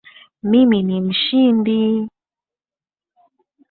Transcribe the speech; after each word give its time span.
Mimi 0.43 0.83
ni 0.83 1.01
mshindi. 1.01 1.77